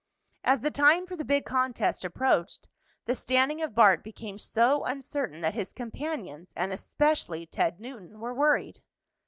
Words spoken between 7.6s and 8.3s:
Newton,